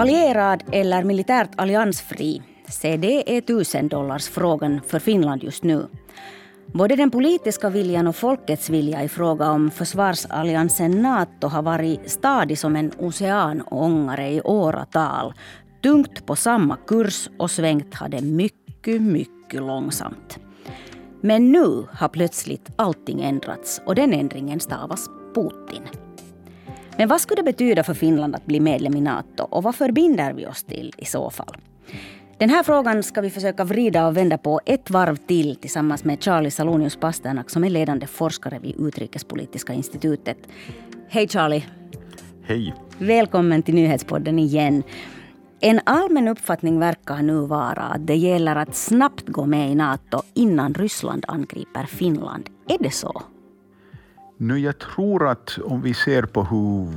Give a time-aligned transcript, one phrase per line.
[0.00, 2.42] Allierad eller militärt alliansfri?
[2.68, 5.86] Se, det är tusendollarsfrågan för Finland just nu.
[6.66, 12.58] Både den politiska viljan och folkets vilja i fråga om försvarsalliansen Nato har varit stadig
[12.58, 15.34] som en oceanångare i åratal.
[15.82, 20.38] Tungt på samma kurs och svängt har det mycket, mycket långsamt.
[21.20, 26.09] Men nu har plötsligt allting ändrats och den ändringen stavas Putin.
[27.00, 30.32] Men vad skulle det betyda för Finland att bli medlem i Nato och vad förbinder
[30.32, 31.56] vi oss till i så fall?
[32.38, 36.22] Den här frågan ska vi försöka vrida och vända på ett varv till tillsammans med
[36.22, 40.36] Charlie Salonius Pasternak som är ledande forskare vid Utrikespolitiska institutet.
[41.08, 41.64] Hej Charlie!
[42.42, 42.74] Hej!
[42.98, 44.82] Välkommen till Nyhetspodden igen.
[45.60, 50.22] En allmän uppfattning verkar nu vara att det gäller att snabbt gå med i Nato
[50.34, 52.48] innan Ryssland angriper Finland.
[52.68, 53.22] Är det så?
[54.42, 56.88] Nu, jag tror att om vi ser på hur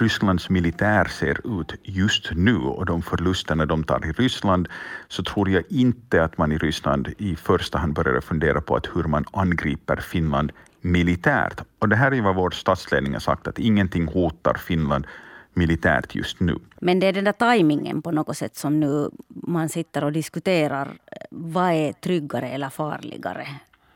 [0.00, 4.68] Rysslands militär ser ut just nu och de förlusterna de tar i Ryssland,
[5.08, 8.86] så tror jag inte att man i Ryssland i första hand börjar fundera på att
[8.94, 11.60] hur man angriper Finland militärt.
[11.78, 15.06] Och det här är vad vår statsledning har sagt, att ingenting hotar Finland
[15.54, 16.56] militärt just nu.
[16.80, 20.86] Men det är den där tajmingen på något sätt som nu man sitter och diskuterar.
[20.86, 23.46] Eh, vad är tryggare eller farligare?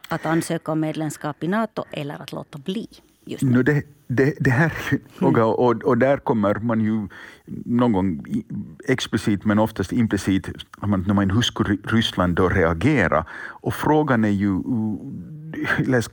[0.08, 2.88] Att ansöka om medlemskap i Nato eller att låta bli?
[3.26, 3.52] Just nu.
[3.52, 4.72] No, det, det, det här
[5.08, 7.08] fråga och, och där kommer man ju
[7.64, 8.24] någon gång
[8.88, 10.48] explicit men oftast implicit
[11.06, 13.24] när man hur skulle Ryssland då reagera?
[13.62, 14.62] Och frågan är ju,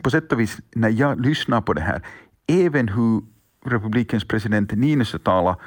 [0.02, 2.02] på sätt och vis när jag lyssnar på det här,
[2.48, 3.22] även hur
[3.66, 5.58] republikens president Niinistö talade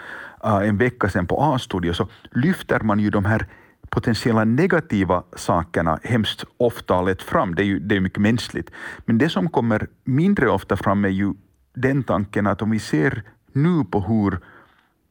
[0.47, 3.47] uh, en vecka sedan på A-studio så lyfter man ju de här
[3.91, 7.55] potentiella negativa sakerna hemskt ofta har lett fram.
[7.55, 8.71] Det är ju det är mycket mänskligt.
[9.07, 11.35] Men det som kommer mindre ofta fram är ju
[11.75, 14.39] den tanken att om vi ser nu på hur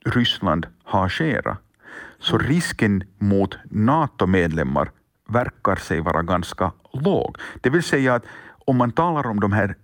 [0.05, 1.57] Ryssland har agerat,
[2.19, 4.91] så risken mot NATO-medlemmar
[5.29, 7.37] verkar sig vara ganska låg.
[7.61, 8.25] Det vill säga att
[8.65, 9.75] om man talar om de här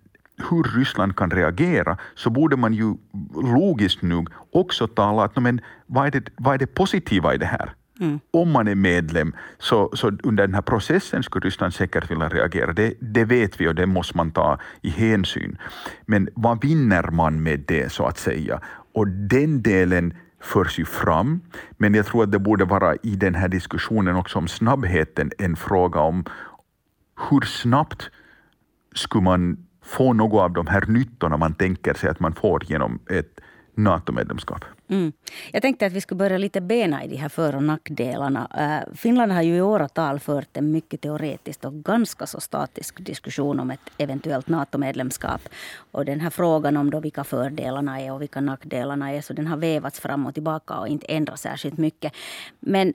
[0.50, 2.96] hur Ryssland kan reagera så borde man ju
[3.44, 7.46] logiskt nog också tala att men, vad, är det, vad är det positiva i det
[7.46, 7.74] här?
[8.00, 8.20] Mm.
[8.32, 12.74] Om man är medlem, så, så under den här processen skulle Ryssland säkert vilja reagera.
[12.74, 15.58] Det, det vet vi och det måste man ta i hänsyn.
[16.06, 18.62] Men vad vinner man med det, så att säga?
[18.94, 21.42] Och den delen förs ju fram,
[21.78, 25.56] men jag tror att det borde vara i den här diskussionen också om snabbheten en
[25.56, 26.26] fråga om
[27.30, 28.10] hur snabbt
[28.96, 33.00] skulle man få något av de här nyttorna man tänker sig att man får genom
[33.10, 33.40] ett
[33.84, 34.66] NATO-medlemskap.
[34.88, 35.12] Mm.
[35.52, 38.48] Jag tänkte att vi skulle börja lite bena i de här för och nackdelarna.
[38.58, 43.60] Uh, Finland har ju i åratal fört en mycket teoretisk och ganska så statisk diskussion
[43.60, 45.42] om ett eventuellt NATO-medlemskap.
[45.92, 49.48] Och den här frågan om då vilka fördelarna är och vilka nackdelarna är, så den
[49.48, 52.14] har vevats fram och tillbaka och inte ändrats särskilt mycket.
[52.60, 52.94] Men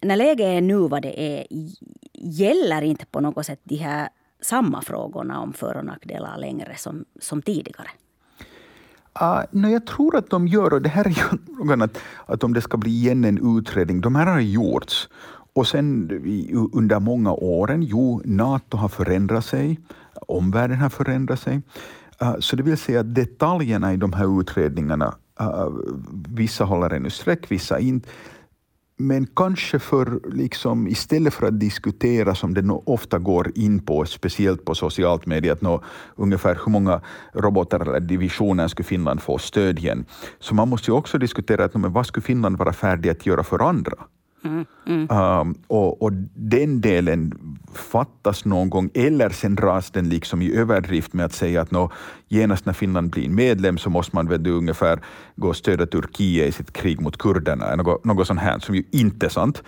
[0.00, 1.46] när läget är nu vad det är,
[2.12, 4.08] gäller inte på något sätt de här
[4.40, 7.88] samma frågorna om för och nackdelar längre som, som tidigare?
[9.18, 11.98] Ah, uh, no, jag tror att de gör, och det här är ju frågan att,
[12.26, 15.08] att om det ska bli igen en utredning, de här har gjorts.
[15.54, 16.10] Och sen
[16.72, 19.80] under många åren, jo, Nato har förändrat sig,
[20.28, 21.62] omvärlden har förändrat sig.
[22.22, 25.68] Uh, så det vill säga att detaljerna i de här utredningarna, uh,
[26.28, 28.08] vissa håller ännu streck, vissa inte.
[28.98, 34.64] Men kanske för, liksom, istället för att diskutera som det ofta går in på, speciellt
[34.64, 35.82] på socialt media, att nå,
[36.16, 37.00] ungefär hur många
[37.34, 40.04] robotar eller divisioner skulle Finland få stöd igen.
[40.38, 43.44] Så man måste ju också diskutera att, men vad skulle Finland vara färdig att göra
[43.44, 43.96] för andra?
[44.44, 45.10] Mm, mm.
[45.10, 47.32] Um, och, och, den delen
[47.74, 51.90] fattas någon gång, eller sen dras den liksom i överdrift med att säga att nå,
[52.28, 55.00] genast när Finland blir medlem så måste man väl ungefär
[55.36, 58.84] gå och stödja Turkiet i sitt krig mot kurderna, något, något sånt här som ju
[58.90, 59.62] inte är sant.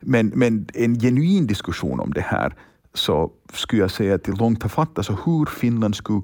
[0.00, 2.54] Men, men en genuin diskussion om det här
[2.94, 6.22] så skulle jag säga att det långt har fattats och hur Finland skulle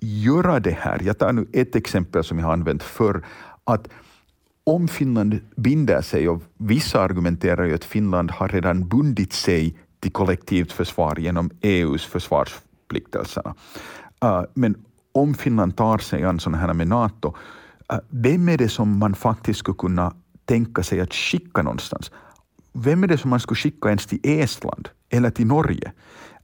[0.00, 1.00] göra det här.
[1.02, 3.24] Jag tar nu ett exempel som jag har använt förr,
[3.64, 3.88] att
[4.66, 10.12] om Finland binder sig, och vissa argumenterar ju att Finland har redan bundit sig till
[10.12, 13.54] kollektivt försvar genom EUs försvarsförpliktelserna.
[14.24, 14.74] Uh, men
[15.12, 17.28] om Finland tar sig an sådana här med Nato,
[17.92, 20.12] uh, vem är det som man faktiskt skulle kunna
[20.44, 22.10] tänka sig att skicka någonstans?
[22.76, 25.92] Vem är det som man skulle skicka ens till Estland eller till Norge?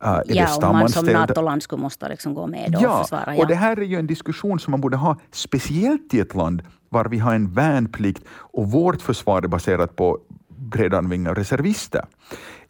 [0.05, 3.37] Uh, ja, om man som NATO-land skulle måste liksom gå med och ja, försvara.
[3.37, 6.34] Ja, och det här är ju en diskussion som man borde ha, speciellt i ett
[6.34, 10.19] land var vi har en värnplikt och vårt försvar är baserat på
[10.49, 12.05] bredanvinga reservister.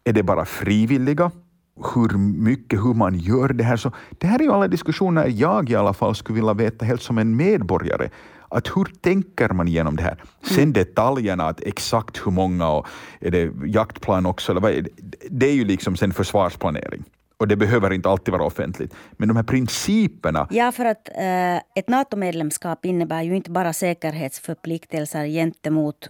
[0.03, 1.31] Är det bara frivilliga
[1.75, 3.77] hur mycket, hur man gör det här.
[3.77, 7.01] Så det här är ju alla diskussioner jag i alla fall skulle vilja veta helt
[7.01, 8.09] som en medborgare.
[8.53, 10.23] Att hur tänker man igenom det här?
[10.41, 10.73] Sen mm.
[10.73, 12.87] detaljerna, att exakt hur många och
[13.19, 14.89] är det jaktplan också, eller vad är det?
[15.29, 17.03] det är ju liksom sen försvarsplanering
[17.37, 18.93] och det behöver inte alltid vara offentligt.
[19.11, 20.47] Men de här principerna...
[20.51, 26.09] Ja, för att eh, ett NATO-medlemskap innebär ju inte bara säkerhetsförpliktelser gentemot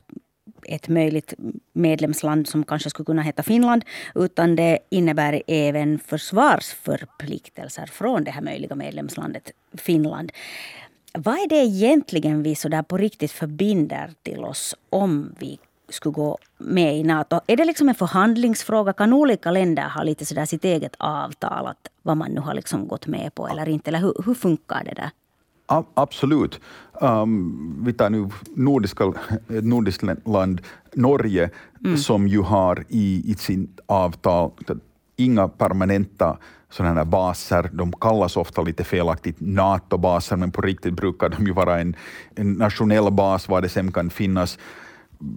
[0.66, 1.34] ett möjligt
[1.74, 3.86] medlemsland som kanske skulle kunna heta Finland,
[4.16, 10.32] utan det innebär även försvarsförpliktelser från det här möjliga medlemslandet Finland.
[11.18, 16.14] Vad är det egentligen vi så där på riktigt förbinder till oss om vi skulle
[16.14, 17.40] gå med i Nato?
[17.48, 18.94] Är det liksom en förhandlingsfråga?
[18.94, 22.88] Kan olika länder ha lite sådär sitt eget avtal, att vad man nu har liksom
[22.88, 23.90] gått med på eller inte?
[23.90, 25.10] Eller hur, hur funkar det där?
[25.94, 26.60] Absolut.
[26.94, 29.14] Um, vi tar nu nordiska,
[29.48, 30.62] nordiskt land,
[30.94, 31.50] Norge,
[31.86, 31.98] mm.
[31.98, 34.52] som ju har i, i sitt avtal
[35.16, 36.38] inga permanenta
[36.70, 37.70] sådana här baser.
[37.74, 41.96] De kallas ofta lite felaktigt NATO-baser, men på riktigt brukar de ju vara en,
[42.36, 44.60] en nationell bas var det sen kan finnas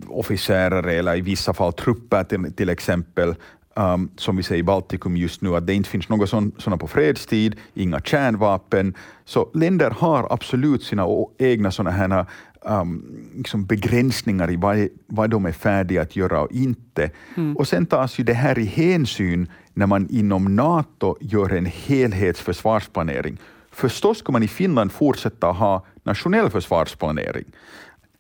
[0.09, 3.35] officerare eller i vissa fall trupper till, till exempel,
[3.77, 6.87] um, som vi ser i Baltikum just nu, att det inte finns något sådana på
[6.87, 8.95] fredstid, inga kärnvapen.
[9.25, 11.07] Så länder har absolut sina
[11.39, 12.27] egna sådana här
[12.61, 13.05] um,
[13.37, 17.11] liksom begränsningar i vad, vad de är färdiga att göra och inte.
[17.37, 17.57] Mm.
[17.57, 23.39] Och sen tas ju det här i hänsyn när man inom NATO gör en helhetsförsvarsplanering.
[23.71, 27.45] Förstås ska man i Finland fortsätta ha nationell försvarsplanering.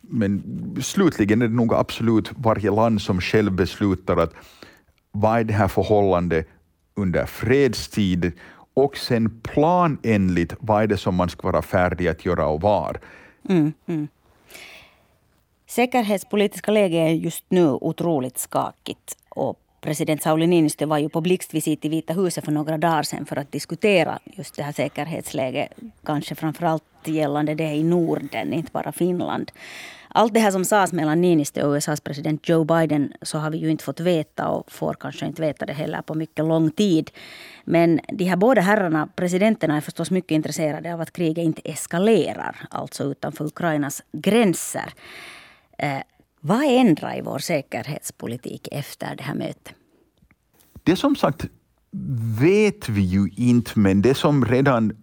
[0.00, 0.42] Men
[0.82, 4.34] slutligen är det nog absolut varje land som själv beslutar att
[5.20, 6.48] vad är det här förhållandet
[6.94, 8.32] under fredstid
[8.74, 13.00] och sen planenligt vad är det som man ska vara färdig att göra och var.
[13.48, 14.08] Mm, mm.
[15.66, 21.84] Säkerhetspolitiska läget är just nu otroligt skakigt och president Sauli Niinistö var ju på blixtvisit
[21.84, 25.72] i Vita huset för några dagar sedan för att diskutera just det här säkerhetsläget.
[26.04, 29.52] Kanske framförallt gällande det i Norden, inte bara Finland.
[30.16, 33.58] Allt det här som sades mellan Niinistö och USAs president Joe Biden så har vi
[33.58, 37.10] ju inte fått veta och får kanske inte veta det heller på mycket lång tid.
[37.64, 42.66] Men de här båda herrarna, presidenterna, är förstås mycket intresserade av att kriget inte eskalerar,
[42.70, 44.92] alltså utanför Ukrainas gränser.
[45.78, 46.00] Eh,
[46.40, 49.74] vad ändrar i vår säkerhetspolitik efter det här mötet?
[50.82, 51.44] Det som sagt
[52.40, 54.96] vet vi ju inte, men det som redan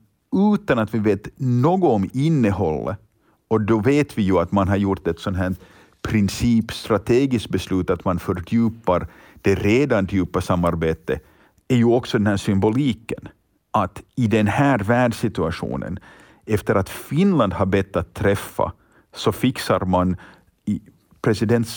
[0.54, 3.00] utan att vi vet något om innehållet
[3.54, 5.56] och då vet vi ju att man har gjort ett sånt här
[6.02, 9.08] principstrategiskt beslut att man fördjupar
[9.42, 11.24] det redan djupa samarbetet
[11.68, 13.28] är ju också den här symboliken
[13.72, 16.00] att i den här världssituationen,
[16.46, 18.72] efter att Finland har bett att träffa,
[19.16, 20.16] så fixar man
[20.66, 20.82] i
[21.22, 21.68] president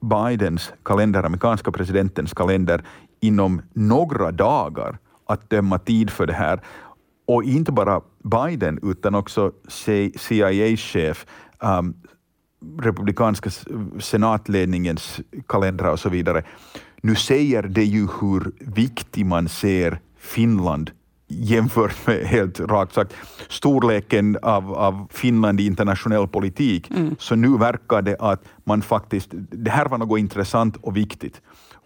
[0.00, 2.84] Bidens kalender, amerikanska presidentens kalender,
[3.20, 6.60] inom några dagar att döma tid för det här.
[7.28, 9.52] Och inte bara Biden, utan också
[10.16, 11.26] CIA-chef,
[11.60, 11.94] um,
[12.80, 13.50] republikanska
[14.00, 16.42] senatledningens kalendrar och så vidare.
[17.02, 20.90] Nu säger det ju hur viktig man ser Finland
[21.28, 23.14] jämfört med, helt rakt sagt,
[23.48, 26.90] storleken av, av Finland i internationell politik.
[26.90, 27.16] Mm.
[27.18, 31.40] Så nu verkar det att man faktiskt, det här var något intressant och viktigt.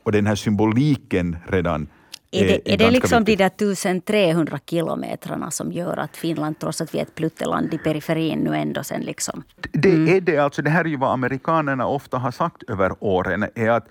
[0.05, 1.87] Och den här symboliken redan
[2.33, 3.39] är det, är, är det liksom viktigt.
[3.39, 7.79] de där 1300 kilometrarna som gör att Finland, trots att vi är ett plutteland i
[7.79, 9.43] periferin, nu ändå sen liksom...
[9.73, 10.17] Det mm.
[10.17, 10.39] är det.
[10.39, 13.89] Alltså det här är ju vad amerikanerna ofta har sagt över åren, är att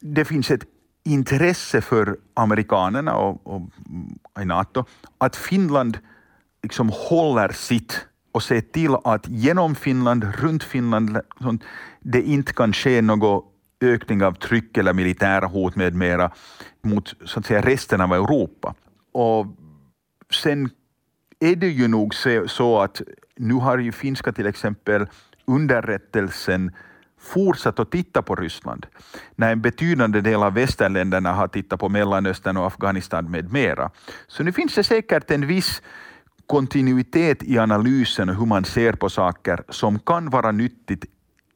[0.00, 0.64] det finns ett
[1.04, 3.62] intresse för amerikanerna och, och
[4.42, 4.84] i Nato
[5.18, 5.98] att Finland
[6.62, 11.18] liksom håller sitt och ser till att genom Finland, runt Finland,
[12.00, 16.30] det inte kan ske något ökning av tryck eller militära hot med mera
[16.82, 18.74] mot så att säga, resten av Europa.
[19.12, 19.46] Och
[20.32, 20.70] sen
[21.40, 22.14] är det ju nog
[22.46, 23.02] så att
[23.36, 25.06] nu har ju finska till exempel
[25.44, 26.72] underrättelsen
[27.20, 28.86] fortsatt att titta på Ryssland,
[29.34, 33.90] när en betydande del av västerländerna har tittat på Mellanöstern och Afghanistan med mera.
[34.26, 35.82] Så nu finns det säkert en viss
[36.46, 41.04] kontinuitet i analysen och hur man ser på saker som kan vara nyttigt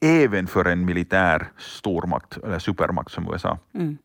[0.01, 3.59] även för en militär stormakt eller supermakt som USA.
[3.75, 3.99] Mm.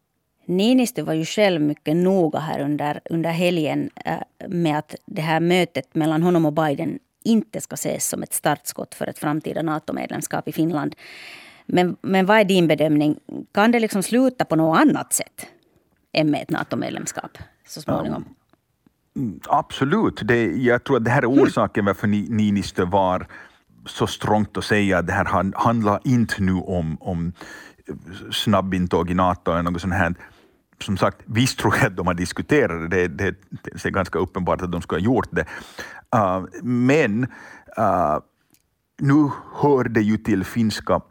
[0.46, 5.40] Niinistö var ju själv mycket noga här under, under helgen äh, med att det här
[5.40, 10.48] mötet mellan honom och Biden inte ska ses som ett startskott för ett framtida NATO-medlemskap
[10.48, 10.96] i Finland.
[11.66, 13.20] Men, men vad är din bedömning?
[13.52, 15.48] Kan det liksom sluta på något annat sätt
[16.12, 17.38] än med ett NATO-medlemskap
[17.68, 18.26] så småningom?
[19.16, 20.22] Mm, absolut.
[20.24, 23.28] Det, jag tror att det här är orsaken varför Niinistö var
[23.86, 27.34] så strångt att säga att det här handlar inte nu om, om
[28.32, 30.16] snabbintåg i NATO eller något sånt här.
[30.82, 34.62] som sagt, visst tror jag att de har diskuterat det, det, det är ganska uppenbart
[34.62, 35.46] att de skulle ha gjort det.
[36.16, 37.24] Uh, men
[37.78, 38.20] uh,
[38.98, 39.30] nu
[39.62, 41.02] hör det ju till finska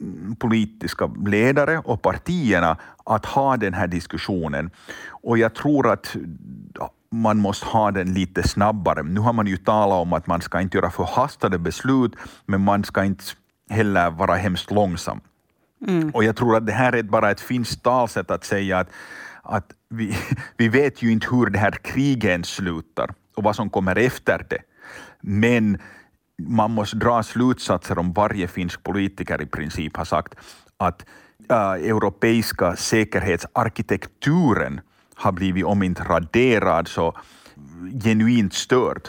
[0.00, 4.70] mm, politiska ledare och partierna att ha den här diskussionen.
[5.08, 6.16] Och jag tror att
[7.10, 9.02] man måste ha den lite snabbare.
[9.02, 12.12] Nu har man ju talat om att man ska inte göra förhastade beslut,
[12.46, 13.24] men man ska inte
[13.70, 15.20] heller vara hemskt långsam.
[15.86, 16.10] Mm.
[16.10, 18.88] Och jag tror att det här är bara ett finskt talsätt att säga att,
[19.42, 20.16] att vi,
[20.56, 24.60] vi vet ju inte hur det här kriget slutar och vad som kommer efter det.
[25.20, 25.78] Men
[26.42, 30.34] man måste dra slutsatser om varje finsk politiker i princip har sagt
[30.76, 31.06] att
[31.50, 34.80] äh, europeiska säkerhetsarkitekturen
[35.16, 37.18] har blivit om inte raderad så
[38.02, 39.08] genuint störd.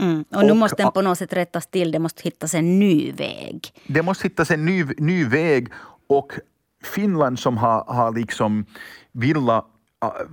[0.00, 0.24] Mm.
[0.30, 3.12] Och nu och, måste den på något sätt rättas till, det måste hittas en ny
[3.12, 3.72] väg.
[3.86, 5.68] Det måste hittas en ny, ny väg
[6.08, 6.32] och
[6.82, 8.66] Finland som har, har liksom
[9.22, 9.60] äh,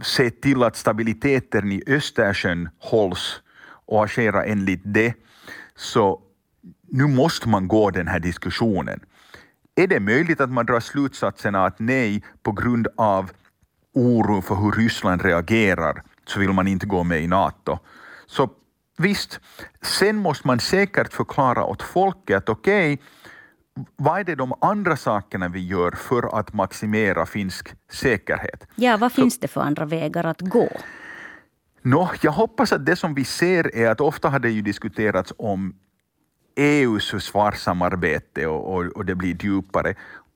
[0.01, 3.41] se till att stabiliteten i Östersjön hålls
[3.85, 5.13] och agera enligt det,
[5.75, 6.21] så
[6.89, 8.99] nu måste man gå den här diskussionen.
[9.75, 13.31] Är det möjligt att man drar slutsatsen att nej, på grund av
[13.95, 17.79] oro för hur Ryssland reagerar, så vill man inte gå med i Nato.
[18.25, 18.49] Så
[18.97, 19.39] visst,
[19.81, 23.05] sen måste man säkert förklara åt folket att okej, okay,
[23.95, 28.67] vad är det de andra sakerna vi gör för att maximera finsk säkerhet?
[28.75, 30.69] Ja, vad finns det för andra vägar att gå?
[31.81, 35.33] No, jag hoppas att det som vi ser är att ofta har det ju diskuterats
[35.37, 35.75] om
[36.55, 39.95] EUs försvarssamarbete och, och, och det blir djupare.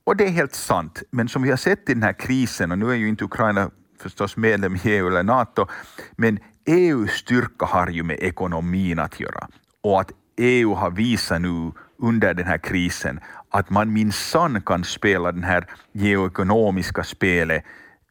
[0.10, 2.78] Och det är helt sant, men som vi har sett i den här krisen, och
[2.78, 5.68] nu är ju inte Ukraina förstås medlem i EU eller NATO,
[6.16, 9.48] men EUs styrka har ju med ekonomin att göra.
[9.82, 15.32] Och att EU har visat nu under den här krisen att man minsann kan spela
[15.32, 17.64] den här geoekonomiska spelet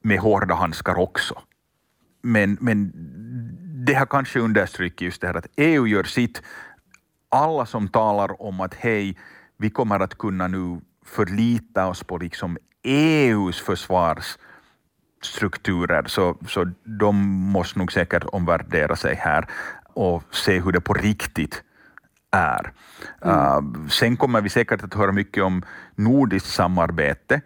[0.03, 1.43] med hårda handskar också.
[2.23, 2.93] Men, men
[3.87, 6.43] det har kanske understrukit just det här att EU gör sitt.
[7.29, 9.19] Alla som talar om att hej,
[9.57, 17.17] vi kommer att kunna nu förlita oss på liksom EUs försvarsstrukturer, så, så de
[17.53, 19.49] måste nog säkert omvärdera sig här
[19.95, 21.63] och se hur det på riktigt
[22.31, 22.73] är.
[23.23, 23.37] Mm.
[23.37, 25.63] Uh, sen kommer vi säkert att höra mycket om
[25.97, 27.41] nordiskt samarbete.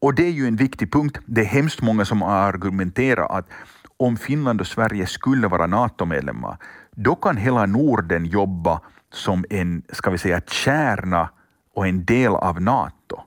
[0.00, 1.18] Och det är ju en viktig punkt.
[1.26, 3.48] Det är hemskt många som argumenterar att
[3.96, 6.56] om Finland och Sverige skulle vara NATO-medlemmar,
[6.90, 8.80] då kan hela Norden jobba
[9.12, 11.28] som en, ska vi säga, kärna
[11.74, 13.20] och en del av NATO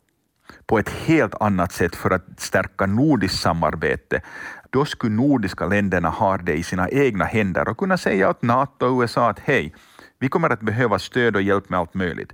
[0.68, 4.22] på ett helt annat sätt för att stärka nordiskt samarbete.
[4.70, 8.86] Då skulle nordiska länderna ha det i sina egna händer och kunna säga åt NATO
[8.86, 9.74] och USA att hej,
[10.20, 12.34] vi kommer att behöva stöd och hjälp med allt möjligt.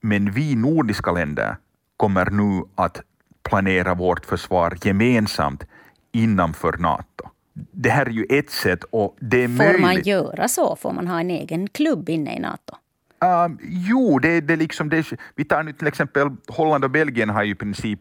[0.00, 1.56] Men vi nordiska länder
[1.96, 3.02] kommer nu att
[3.48, 5.64] planera vårt försvar gemensamt
[6.12, 7.28] innanför NATO.
[7.72, 9.80] Det här är ju ett sätt och det är Får möjligt.
[9.80, 10.76] man göra så?
[10.76, 12.76] Får man ha en egen klubb inne i NATO?
[13.20, 17.42] Um, jo, det, det liksom, det, vi tar nu till exempel Holland och Belgien har
[17.42, 18.00] ju i princip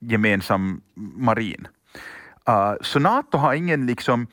[0.00, 1.68] gemensam marin.
[2.48, 4.26] Uh, så NATO har ingen liksom,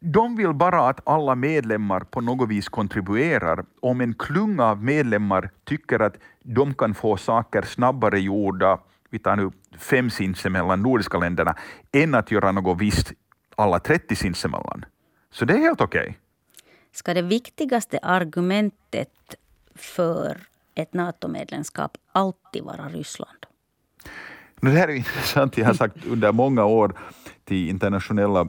[0.00, 3.64] de vill bara att alla medlemmar på något vis kontribuerar.
[3.80, 8.78] Om en klunga av medlemmar tycker att de kan få saker snabbare gjorda,
[9.10, 11.54] vi tar nu fem sinsemellan nordiska länderna,
[11.92, 13.12] än att göra något visst
[13.56, 14.84] alla 30 sinsemellan.
[15.30, 16.00] Så det är helt okej.
[16.00, 16.14] Okay.
[16.92, 19.34] Ska det viktigaste argumentet
[19.74, 20.38] för
[20.74, 23.46] ett NATO-medlemskap alltid vara Ryssland?
[24.60, 25.58] Det här är intressant.
[25.58, 26.94] Jag har sagt under många år
[27.44, 28.48] till internationella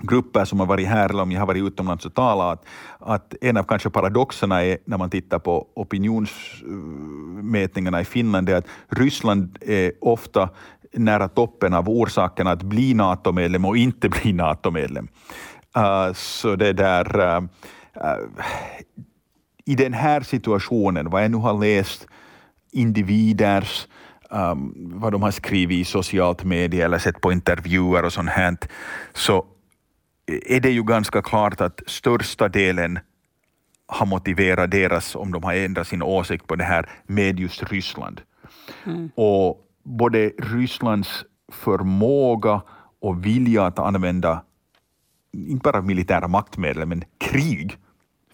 [0.00, 2.64] grupper som har varit här eller om jag har varit utomlands och talat,
[2.98, 8.56] att, att en av kanske paradoxerna är när man tittar på opinionsmätningarna i Finland, är
[8.56, 10.50] att Ryssland är ofta
[10.92, 15.08] nära toppen av orsakerna att bli NATO-medlem och inte bli NATO-medlem.
[15.76, 17.42] Uh, så det där, uh, uh,
[19.66, 22.06] i den här situationen, vad jag nu har läst
[22.72, 23.88] individers,
[24.30, 28.56] um, vad de har skrivit i socialt media eller sett på intervjuer och sånt här,
[29.14, 29.46] så
[30.26, 32.98] är det ju ganska klart att största delen
[33.86, 38.20] har motiverat deras, om de har ändrat sin åsikt på det här, med just Ryssland.
[38.86, 39.10] Mm.
[39.14, 42.62] Och både Rysslands förmåga
[43.00, 44.42] och vilja att använda
[45.32, 47.78] inte bara militära maktmedel, men krig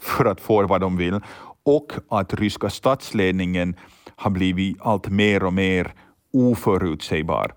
[0.03, 1.21] för att få vad de vill
[1.63, 3.77] och att ryska statsledningen
[4.17, 5.95] har blivit allt mer och mer
[6.33, 7.53] oförutsägbar.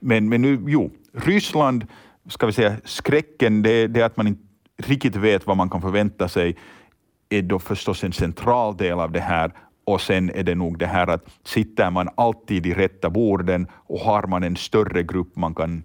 [0.00, 1.86] Men, men nu, jo, Ryssland,
[2.28, 4.42] ska vi säga, skräcken, det, det är att man inte
[4.76, 6.56] riktigt vet vad man kan förvänta sig,
[7.28, 9.52] är då förstås en central del av det här
[9.84, 13.98] och sen är det nog det här att sitter man alltid i rätta borden och
[13.98, 15.82] har man en större grupp man kan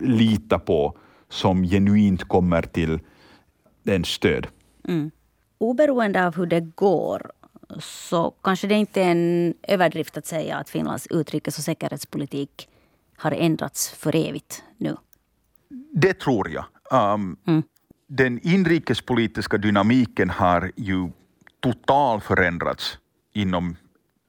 [0.00, 0.98] lita på
[1.28, 3.00] som genuint kommer till
[3.84, 4.46] en stöd.
[4.88, 5.10] Mm.
[5.58, 7.30] Oberoende av hur det går
[7.78, 12.68] så kanske det inte är en överdrift att säga att Finlands utrikes och säkerhetspolitik
[13.16, 14.96] har ändrats för evigt nu.
[15.92, 16.64] Det tror jag.
[17.14, 17.62] Um, mm.
[18.06, 21.10] Den inrikespolitiska dynamiken har ju
[21.60, 22.98] totalt förändrats
[23.32, 23.76] inom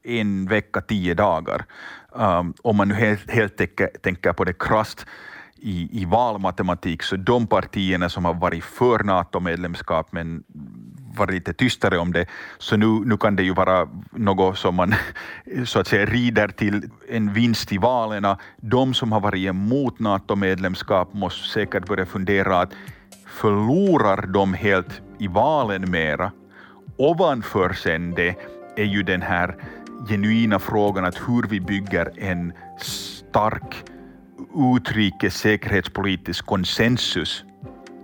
[0.04, 1.66] en vecka, tio dagar.
[2.12, 5.06] Um, om man nu helt, helt tänker, tänker på det krasst
[5.62, 10.44] i, i valmatematik, så de partierna som har varit för NATO-medlemskap men
[11.18, 12.26] varit lite tystare om det,
[12.58, 14.96] så nu, nu kan det ju vara något som man
[15.66, 18.36] så att säga rider till en vinst i valen.
[18.58, 22.74] De som har varit emot NATO-medlemskap måste säkert börja fundera att
[23.28, 26.32] förlorar de helt i valen mera?
[26.98, 28.36] Ovanför sen det
[28.76, 29.56] är ju den här
[30.08, 33.91] genuina frågan att hur vi bygger en stark
[34.76, 37.44] utrikes säkerhetspolitisk konsensus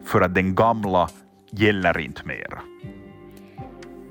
[0.05, 1.09] för att den gamla
[1.51, 2.61] gäller inte mera.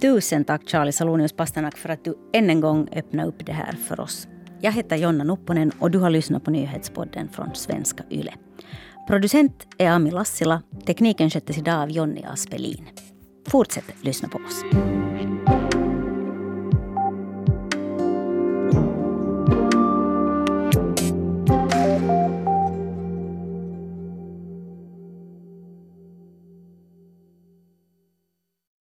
[0.01, 3.73] Tusen tack Charlie Salonius Pasternak för att du än en gång öppnade upp det här
[3.73, 4.29] för oss.
[4.61, 8.35] Jag heter Jonna Nupponen och du har lyssnat på nyhetspodden från Svenska Yle.
[9.07, 10.63] Producent är Ami Lassila.
[10.87, 12.85] Tekniken sköttes idag av Jonny Aspelin.
[13.49, 14.65] Fortsätt lyssna på oss.